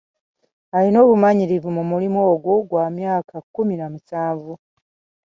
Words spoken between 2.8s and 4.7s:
myaka kkumi na musanvu.